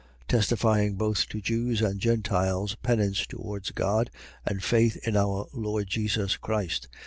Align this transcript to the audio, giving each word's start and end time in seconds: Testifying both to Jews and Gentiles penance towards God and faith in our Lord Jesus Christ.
Testifying 0.27 0.95
both 0.95 1.29
to 1.29 1.41
Jews 1.41 1.79
and 1.79 1.99
Gentiles 1.99 2.73
penance 2.81 3.27
towards 3.27 3.69
God 3.69 4.09
and 4.43 4.63
faith 4.63 4.95
in 5.07 5.15
our 5.15 5.45
Lord 5.53 5.85
Jesus 5.89 6.37
Christ. 6.37 6.87